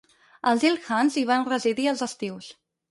Els 0.51 0.65
Il-khans 0.69 1.19
hi 1.23 1.27
van 1.33 1.47
residir 1.53 1.89
als 1.93 2.05
estius. 2.11 2.51